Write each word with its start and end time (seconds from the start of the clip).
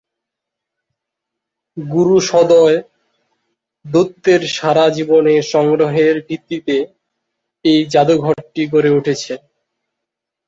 গুরুসদয় 1.77 2.77
দত্তের 3.85 4.41
সারা 4.55 4.85
জীবনের 4.97 5.41
সংগ্রহের 5.53 6.15
ভিত্তিতে 6.27 6.75
এই 7.65 7.79
জাদুঘরটি 7.93 8.63
গড়ে 8.73 8.91
উঠেছে। 8.97 9.33